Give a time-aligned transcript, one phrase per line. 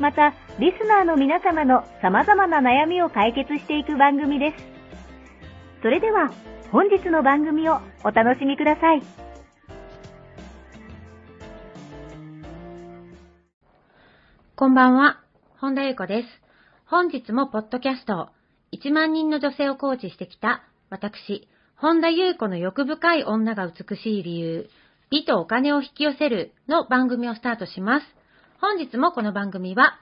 [0.00, 4.56] また、リスナーの皆様の様々な悩みを解決していく番組です。
[5.82, 6.32] それでは、
[6.72, 9.02] 本日の番組をお楽しみください。
[14.56, 15.20] こんばんは、
[15.58, 16.28] 本田裕子です。
[16.86, 18.30] 本日もポッドキャスト、
[18.72, 24.70] 1万人の女性をコーチしてきた、私、本田裕子の欲深い女が美しい理由、
[25.10, 28.19] 美とお金を引き寄せるの番組をスタートします。
[28.60, 29.98] 本日もこの番組は、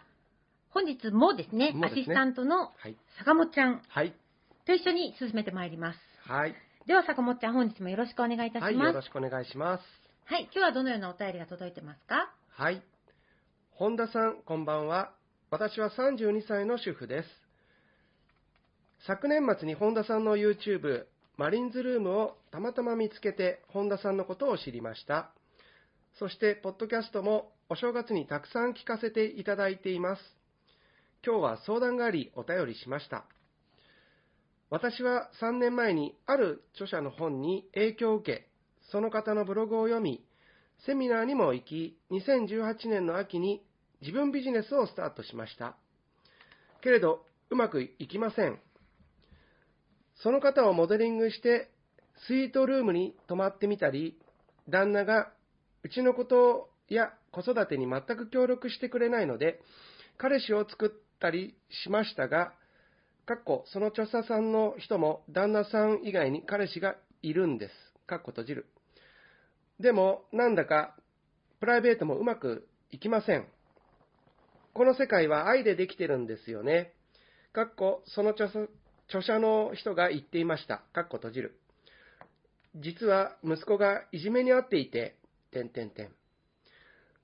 [0.70, 2.97] 本日もですね、もですねアシスタントのはい。
[3.17, 4.12] 坂本ちゃんはい。
[4.67, 5.98] と一緒に進めてまいります。
[6.28, 6.55] はい。
[6.84, 8.64] では坂本ちゃん、本日もよろしくお願いいたします。
[8.64, 8.77] はい。
[8.79, 9.84] よろしくお願いします。
[10.25, 12.33] はい、今日はどのようなお便りが届いてますか？
[12.51, 12.83] はい。
[13.70, 15.12] 本田さん、こんばんは。
[15.53, 17.29] 私は32歳の主婦です。
[19.06, 21.05] 昨年末に本田さんの YouTube、
[21.36, 25.31] マリンズルームをたまたま見つけて、本田さんのことを知りました。
[26.19, 30.22] そして、ポッドキャストもお正月にたくさん聞かせていただいています。
[31.22, 33.27] 今日は相談があり、お便りしました。
[34.70, 38.48] 私は3年前にある著者の本に影響を受け、
[38.90, 40.24] その方のブログを読み、
[40.86, 43.62] セミナーにも行き、2018年の秋に
[44.00, 45.77] 自分ビジネスをスタートしました。
[46.80, 48.58] けれど、うまくいきません。
[50.23, 51.70] その方をモデリングして、
[52.27, 54.18] スイートルームに泊まってみたり、
[54.70, 55.30] 旦那が
[55.83, 57.12] うちのことや
[57.42, 59.60] 子育てに全く協力してくれないので、
[60.16, 61.54] 彼氏を作ったり
[61.84, 62.52] しましたが、
[63.26, 67.72] かっこその著者さんの人も旦那さん以外に彼氏がいるんです。
[68.06, 68.66] かっこ閉じる。
[69.80, 70.96] でも、なんだか、
[71.60, 73.46] プライベートもうまくいきません。
[74.74, 76.92] この世界は愛でできてるんですよね。
[77.52, 78.68] かっこ、その著者
[79.08, 80.82] 著者の人が言っていました。
[80.92, 81.60] かっこ閉じる。
[82.76, 85.16] 実は息子がいじめにあっていて、
[85.50, 86.17] 点点点。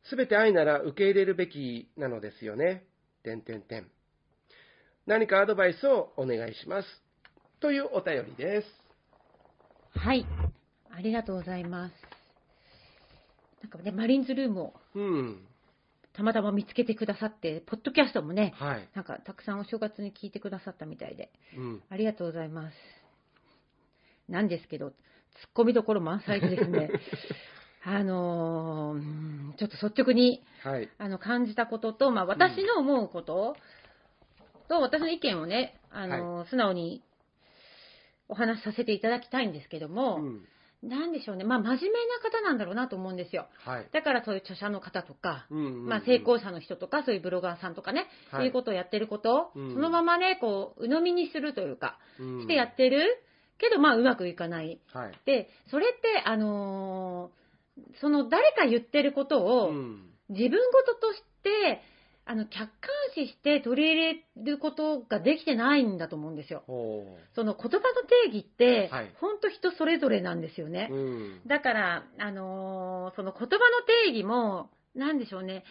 [0.09, 2.85] すべて愛なら受け入れるべきなのですよね。
[3.23, 3.87] 点点点。
[5.07, 6.89] 何かアドバイスをお願いします。
[7.61, 9.99] というお便りです。
[9.99, 10.27] はい。
[10.91, 11.93] ありがとうございます。
[13.63, 15.47] なんかね、マリンズルームをうん。
[16.13, 18.89] たまたま見つけてくださって、ポッドキャストもね、はい。
[18.95, 21.83] なんかたくさんお正月に聞いてくださったみたいで、うん。
[21.89, 22.75] ありがとうございます。
[24.29, 24.95] なんですけど、突っ
[25.57, 26.91] 込みどころ満載でですね、
[27.87, 30.89] あのーうんちょっと率直にはい。
[30.99, 33.57] あの感じたことと、まあ、私の思うこと
[34.69, 37.03] と、私の意見をね、あのー素直に
[38.29, 40.49] お話しさせていただきたいんですけども、うん。
[40.83, 43.47] なんでしょうね、まあ、真面目な方なんだろうなと思うんですよ。
[43.65, 43.89] はい。
[43.93, 53.03] だからそういう著者の方とか、うんうんうんまあ、成功者の人とか、そういうブロガーさんとかね、はいそういうことをやってることを、うんそのままね、こう、鵜呑みにするというか、うんしてやってる
[53.59, 54.79] けど、まあ、うまくいかない。
[54.93, 55.13] はい。
[55.25, 57.44] で、それって、あのー
[58.01, 60.11] その誰か言ってることを、うん。
[60.31, 61.83] 自分事として、
[62.27, 62.71] あの、客観
[63.15, 66.63] 視して取り入れることができてないんだと思うんですよ。
[66.67, 67.05] ほ
[67.35, 67.83] その言葉の
[68.31, 70.95] 定義ってはい、本当人それぞれなんですよねう。。
[70.95, 71.41] うん。
[71.47, 73.59] だから、あのーその言葉の
[74.07, 75.65] 定義も、なんでしょうね。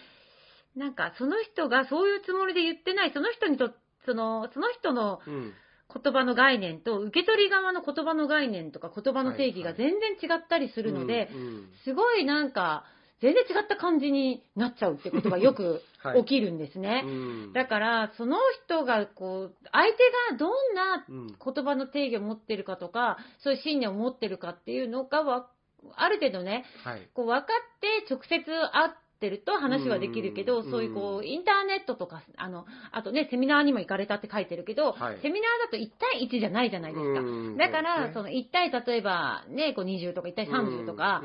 [0.76, 3.72] なんか、その人がそういうつもりで言ってない、その人にと、
[4.06, 5.54] その、その人のうん。
[5.92, 12.86] 言葉の概念と、受け取り側の言葉の概念とか言葉の定義がはい全然違ったりするので、うんすごいなんか、
[13.24, 17.04] 全然違った感じになっちゃうってことがよく はい起きるんですね。
[17.06, 17.54] うん。
[17.54, 21.28] だから、その人が、こう、相手がどんなうん。
[21.28, 25.48] 言葉の定義を持ってるかとか、そういう信念を持ってるかっていうのがわ、
[25.96, 27.08] ある程度ね、はい。
[27.14, 28.92] こう分かって直接会っ
[29.24, 37.22] てると話はできるけど、うんそういうこう、インターネットとか、あの、あとね、セミナーにも行かれたって書いてるけど、はいセミナーだと1対1じゃないじゃないですか。
[37.22, 41.22] うんだから、その1対、例えばね、こう20とか1対30とか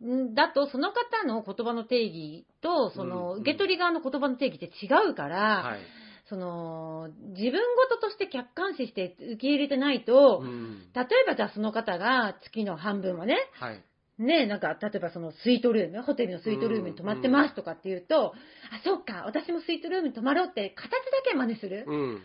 [0.00, 5.78] う、んんだと、その方の言葉の定義と、その、うん受け取り側の言葉の定義って違うから、はい。
[6.26, 7.60] その、自分
[7.90, 10.90] 事として客観視して受け入れてないと、うん。
[10.94, 13.84] 例えばじゃあその方が月の半分はね、はい。
[14.18, 18.34] ね、なんか、例えばそのスイートルーム、ホテルのスイートルームに泊まってますとかっていうと、
[18.70, 20.90] あ、そうか、私もスイートルームに泊まろうって形だ
[21.28, 21.84] け真似する。
[21.86, 22.22] うん。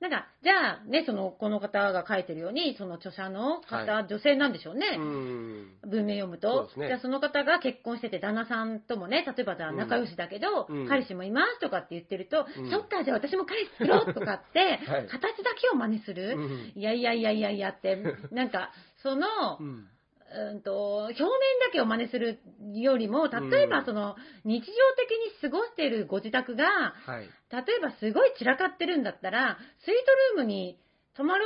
[0.00, 4.88] なんか、じゃあね、その、この方が書いてるように、その著者の方、は女性なんでしょうね。
[4.98, 5.78] うん。
[5.86, 16.72] 文面読むと、ねじゃあその方が結婚してて、旦那さんともね、例えばじゃあうん仲良しだけど、うん彼氏もいますとかって言ってると、うんそっか、じゃあ私も彼氏作ろうとかって、 はい形だけを真似すうる、ん。
[16.74, 17.96] いやいやいやいやいやって、
[18.32, 18.72] なんか、
[19.02, 19.26] その、
[19.60, 19.88] うん。
[20.34, 21.30] うんと、表面
[21.60, 22.40] だけを真似する
[22.74, 27.30] よりも、例えばその、日常的に過ごしているご自宅が、はい。
[27.50, 29.94] 例えばすごい散らかってるんだったら、スイー
[30.34, 30.78] トルームに
[31.16, 31.44] 泊まる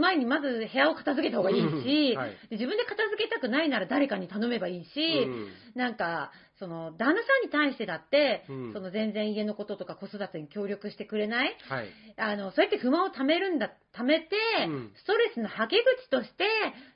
[0.00, 2.18] 前にまず部屋を片付けた方がいいし、うん。
[2.18, 2.30] はい。
[2.30, 5.48] で自分で片付けたくないなら誰かに頼めばいいし、うん。
[5.74, 11.86] なんか、その、旦那さんに対してだって、うんその全然家のこととか子育てに協力してくれないはい。
[12.18, 14.26] あの、そうやって不満を溜めるんだ、溜めて、
[14.66, 16.44] うんストレスのはけ口として、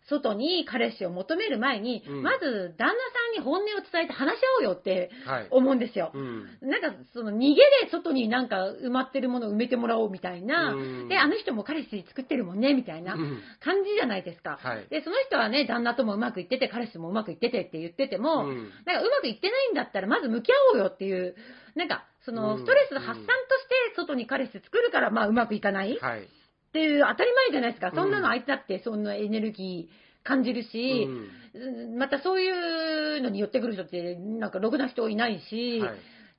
[0.09, 2.95] 外に彼氏を求める前に、うんまず旦那さ
[3.31, 5.49] んに本音を伝えて話し合おうよってはい。
[5.51, 6.11] 思うんですよ。
[6.15, 6.45] うん。
[6.61, 14.59] なんか、その逃げで外になんか埋まってるものを埋めてもらおうみたいな、うんで、あの人も彼氏作ってるもんね、みたいなうん感じじゃないですか。
[14.63, 14.87] はい。
[14.91, 21.35] で、その人はね、旦那ともうまくいってて、彼氏もうまくいっててって言ってても、うんなんかうまくいってないんだったら、まず向き合おうよっていう、
[21.75, 23.29] なんか、そのうんストレスの発散とし
[23.69, 26.29] て外に彼氏作るから、まあうまくいかないっはい。
[26.73, 27.89] ていう当たり前じゃないですか。
[27.89, 31.07] うんそんなのあいつだってそんなエネルギー感じるし、
[31.55, 35.99] うんまたそういうのに寄ってくる人って、なんかろくな人いないし、はい。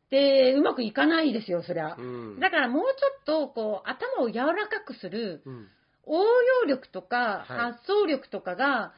[0.10, 1.96] で、うまくいかないですよ、そりゃ。
[1.98, 2.92] うんだからもうちょ
[3.22, 5.68] っと、こう、頭を柔らかくするうん
[6.08, 8.94] 応用力とか、はい発想力とかが、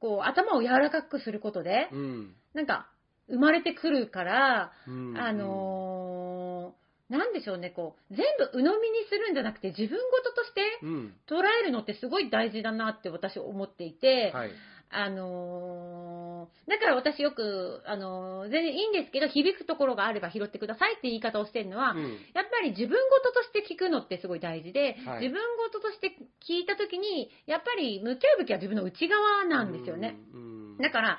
[0.00, 2.88] こう、頭を柔らかくすることで、うんなんか、
[3.30, 6.80] 生まれてくるから、うんあのー
[7.10, 11.14] なんでしょうね、こう、全部鵜呑みにするんじゃなくて、自分事としてうん。
[11.28, 14.50] 捉えるのってすごい大事だなって私思っていて、はい。
[14.92, 22.02] あのーだから私よく、あのー全然いいんですけど、響くところがあれば拾ってくださいって言い方をしてるのは、うん
[22.32, 25.42] やっぱり自分事として聞くのってすごい大事で、はい自分
[25.72, 26.14] 事として
[26.48, 30.16] 聞いたときに、やっぱり向き合うべきは自分の内側なんですよね。
[30.32, 30.78] うん。
[30.78, 31.18] だから、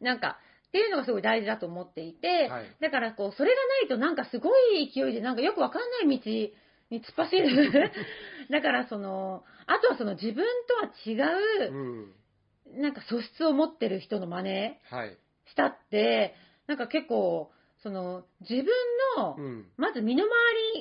[0.00, 0.38] なんか、
[0.68, 6.52] っていうのがすごい大事だと思っていて、はいだからこう、それがないとなんかすごい勢いで、なんかよくわかんない道に
[7.02, 7.92] 突っ走る。
[8.50, 11.14] だからその、あとはその自分とは違
[11.68, 12.80] うう、ん。
[12.82, 15.16] なんか素質を持ってる人の真似はい。
[15.46, 16.34] したって、
[16.66, 17.50] なんか結構、
[17.82, 18.66] その、自分
[19.16, 19.70] の、うん。
[19.76, 20.32] まず身の回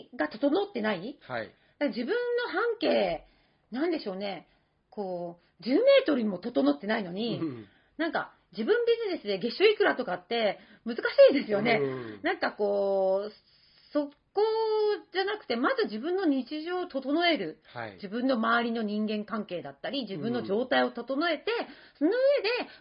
[0.04, 1.48] りが整ってないはい。
[1.48, 2.14] だから自分の
[2.52, 3.26] 半径、
[3.72, 4.48] なんでしょうね、
[4.90, 11.02] こう、10メートルにも整ってないのに、うんなんか、自分ビジネスで月収いくらとかって難し
[11.32, 11.80] いですよね。
[11.82, 13.32] うんなんかこう、
[13.92, 14.44] そこ
[15.12, 17.60] じゃなくて、まず自分の日常を整える。
[17.74, 17.94] はい。
[17.96, 21.46] 自分の周りの人間関係だったり、自分の状態を整えて、
[21.98, 22.20] その上で、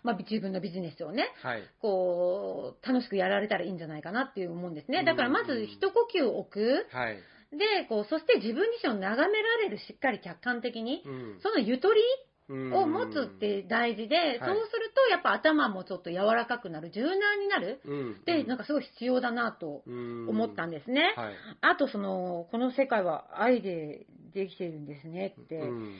[0.02, 1.62] まあ、自分のビジネスをね、はい。
[1.80, 4.98] こう、楽しくやられたらいいんじゃないかなっていう思うんですね。
[4.98, 6.86] うんだからまず一呼吸置く。
[6.90, 7.16] はい。
[7.52, 11.02] で、こう、そして自分自身を眺められる、しっかり客観的に。
[11.06, 14.38] うんそのゆとりうんを持つって大事で、はい。
[14.38, 17.80] そうするとやっぱ頭もちょっと柔らかくなる、柔軟になる。
[17.84, 18.24] うん。
[18.24, 21.14] で、なんかすごい必要だなと思思ったんですね。
[21.16, 21.34] はい。
[21.60, 25.96] あとその、この世界は愛でできているんですねってうん。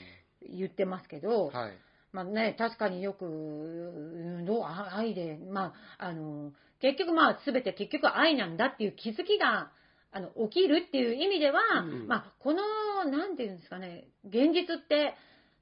[0.48, 1.72] 言ってますけど、はい。
[2.12, 4.62] まあね、確かによく、うんどう？
[4.64, 9.70] あ愛で、まあ、あの、結局まあ全て結局愛なんだっていう気づきが、
[10.12, 12.08] あの、起きるっていう意味では、うん。
[12.08, 15.14] まあ、この、なんていうんですかね、現実って、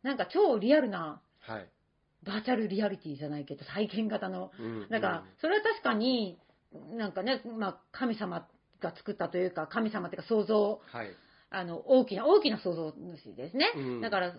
[0.04, 1.68] なんか超リアルな、はい。
[2.25, 4.52] バーチャルリアリティじゃないけど、体験型の。
[4.58, 6.38] うんだから、それは確かに、
[6.92, 8.46] なんかね、まあ、神様
[8.80, 11.08] が作ったというか、神様っていうか創造、はい。
[11.50, 13.73] あの、大きな、大きな創造主ですね。
[13.76, 14.37] うんだから、が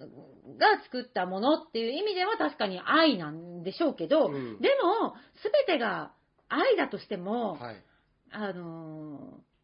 [0.83, 6.11] 作ったものっていう意味では確かに愛なんでしょうけど、うんでも、すべてが
[6.49, 7.83] 愛だとしても、はい。
[8.31, 9.54] あのー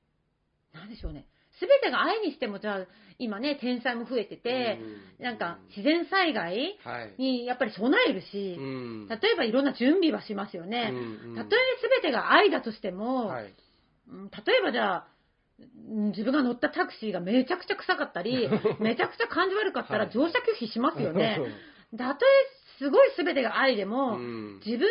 [0.74, 1.26] なんでしょうね。
[1.60, 2.88] すべてが愛にしても、じゃあ、
[3.20, 7.14] 今ね、天災も増えてて、うんなんか、自然災害はい。
[7.20, 10.92] にやっぱり備えるし、うん例えばいろんな準備はしますよね。
[10.92, 11.60] うんたとえ
[12.02, 13.54] 全てが愛だとしても、はい。
[14.10, 15.08] うん例えばじゃあ、
[15.60, 18.50] うん自分が乗ったタクシーがめちゃくちゃ臭かったり、
[18.80, 21.40] めちゃくちゃ感じ悪かったらはい乗車拒否しますよね。
[21.98, 22.30] たとえ
[22.80, 24.88] すごい全てが愛でも、うん自分の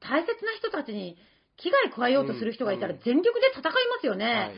[0.00, 1.16] 大切な人たちに
[1.56, 4.52] 危害加えようとする人がいたらうん全力で戦いますよね。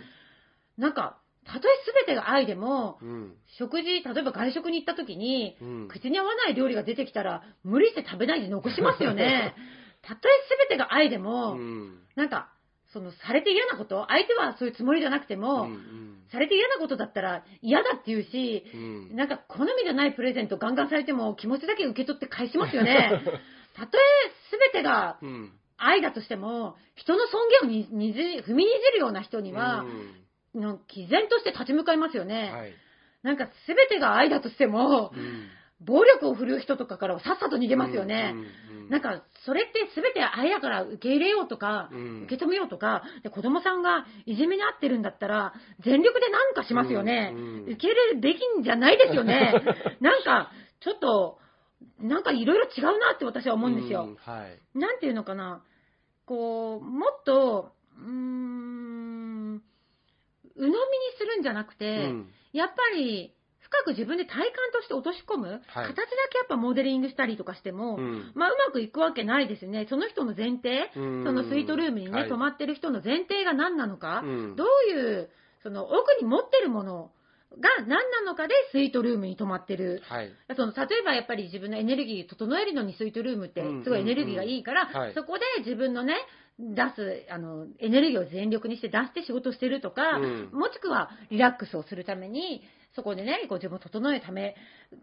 [0.77, 0.81] はい。
[0.81, 1.71] なんか、たとえ
[2.07, 3.35] 全てが愛でも、うん。
[3.59, 9.55] 食事、例えば外食に行った時に、うん口に合わない料理が出てきたら、無理して食べないで残しますよね。
[10.03, 10.33] たとえ
[10.69, 12.51] 全てが愛でも、うんなんか、
[12.93, 19.17] その、されて嫌なこと、相手はそういうつもりじゃなくても、うんされて嫌なことだったら嫌だって言うし、うん。
[19.17, 23.21] なんか好みじゃないプレゼントガンガンされても気持ちだけ受け取って返しますよね。
[23.77, 24.01] たとえ
[24.73, 25.53] 全てがうん。
[25.77, 29.85] 愛だとしても、人の尊厳をににじ踏みにじるような人には、
[30.55, 32.53] の毅然として立ち向かいますようんね。
[32.53, 32.73] はい。
[33.23, 35.49] なんか全てが愛だとしても、うん
[35.85, 38.33] 暴力を振るう人とかからはさっさと逃げますよね。
[38.35, 38.53] うんうん
[38.91, 45.55] なんか、それって全て愛だから受け入れようとか、うん受け止めようとか、で子供さんがいじめに遭ってるんだったら、
[45.85, 47.31] 全力で何かしますよね。
[47.33, 49.55] うんうん受け入れるべきんじゃないですよね。
[50.01, 51.39] なんか、ちょっと、
[52.01, 54.05] なんかいろいろ違うなって私は思うんですよ。
[54.05, 54.79] うんはい。
[54.79, 55.63] なんていうのかな、
[56.27, 59.32] こう、もっと、うーん、
[60.63, 60.79] 鵜呑みに
[61.19, 62.29] するんじゃなくて、うん。
[62.53, 65.63] やっぱり、深く自分で体感として落とし込む、はい。
[65.63, 68.33] 形だけやっぱモデリングしたりとかしても、うん。
[68.35, 69.87] まあ、うまくいくわけないですね。
[69.89, 71.25] その人の前提、うん。
[71.25, 72.29] そのスイートルームにね、はい。
[72.29, 74.57] 泊まってる人の前提が何なのか、うん。
[74.57, 75.31] どういう、
[75.63, 77.11] その奥に持ってるもの
[77.61, 80.03] が何なのかでスイートルームに泊まってる。
[80.09, 80.31] はい。
[80.57, 86.15] その例えばやっぱり自分のエネルギー整えるのにスイートルームってうんすごいエネルギーがいいから、うんはいそこで自分のね、
[86.59, 92.63] 出す、あの、エネルギーを全力にして出して仕事してるとか、うんもしくはリラックスをするために、
[92.95, 94.55] そこでね、こう自分を整えるため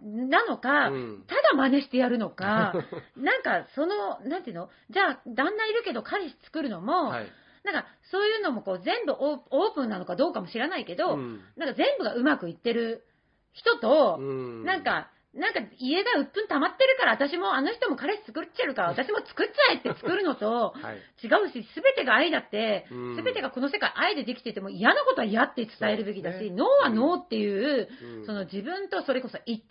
[0.03, 2.74] なのか、うんただ真似してやるのか、
[3.18, 7.27] なんかその、なんていうのじゃあ旦那いるけど彼氏作るのも、はい。
[7.63, 11.42] なんかそういうのもこう全部オープンなのかどうかも知らないけど、うん。
[11.58, 13.06] なんか全部がうまくいってる
[13.54, 14.66] 人と、うん。
[14.66, 20.96] なんか、なんか家がうっぷん溜まってるから、私もあの人も彼氏作っちゃうから、私も作っちゃえって作るのとはい。
[21.24, 27.89] 違うし、すべてが愛だってうん、すべてがこの世界愛でできてても嫌なことは嫌って伝えるべきだし、ノーはノーっていう、
[28.20, 28.25] うん。
[28.25, 29.66] その自分とそれこそ一致する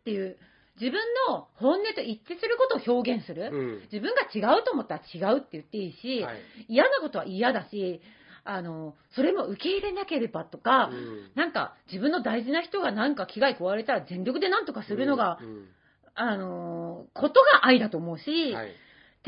[0.00, 0.36] っていう、
[0.80, 3.50] 自分の本音と一致することを表現する。
[3.52, 3.80] うん。
[3.92, 6.36] 自分が違うと思ったら違うって言っていいし、はい。
[6.68, 8.00] 嫌なことは嫌だし、
[8.44, 11.30] あの、それも受け入れなければとか、うん。
[11.34, 15.68] なんか自分の大事な人がなんか危害加えたら全力でなんとかするのが、うん。
[16.14, 18.72] あのーことが愛だと思うし、はい。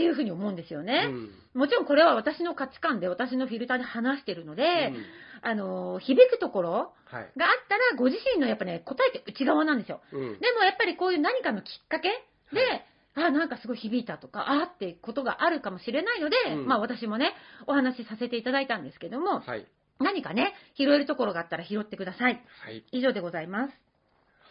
[0.00, 1.08] っていうふうに思うんですよね。
[1.08, 5.04] うんもちろんこれは私の価値観で私のフィルターで話してるので、うん
[5.42, 6.70] あのー響くところ
[7.04, 7.32] はい。
[7.36, 10.00] があったらご自身のやっぱね、答えって内側なんですよ。
[10.12, 12.08] うんでもやっぱりこういう何かのきっかけ
[12.52, 12.84] で、
[13.20, 17.34] はあ、なんかすごい響いたとか、あってことがあるかもしれないので、うんまあ私もね、
[17.66, 19.66] お話しさせていただいたんですけども、はい。
[19.98, 22.42] 何かね、拾えるところがあったら拾ってください。
[22.64, 22.84] はい。
[22.92, 23.74] 以上でございます。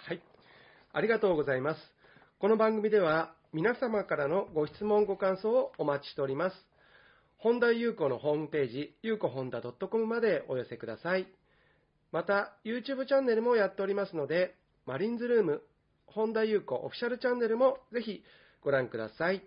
[0.08, 0.22] はい。
[0.94, 1.80] ありがとうございます。
[2.40, 6.56] この番組では皆様からのご質問ご感想をお待ちしております。
[7.38, 11.26] 本田裕子のホームページ、ゆうこほんだ .com までお寄せください。
[12.12, 15.64] また、YouTube チャンネルもやっておりますので、マリンズルーム、
[16.06, 18.24] 本田裕子オフィシャルチャンネルもぜひ
[18.62, 19.42] ご覧ください。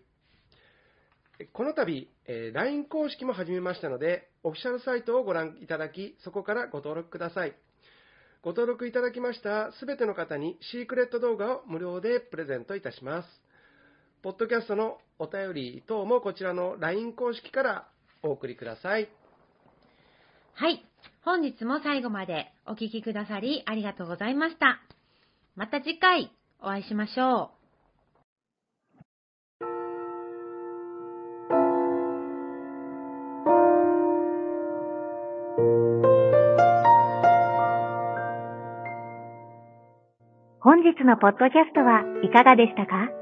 [1.52, 7.54] この度、えー LINE 公式も始めましたので、オフィシャルサイトをご覧いただき、そこからご登録ください。
[8.42, 13.28] ご登録いただきましたすべての方にシークレット動画を無料でプレゼントいたします。
[14.22, 17.88] ポッドキャストのお便り等もこちらの LINE 公式から
[18.22, 19.08] お送りください。
[20.54, 20.84] はい。
[21.24, 24.80] 本日も最後までお聞きくださりありがとうございました。
[25.56, 27.62] また次回お会いしましょう。
[40.60, 43.21] 本日のポッドキャストはいかがでしたか？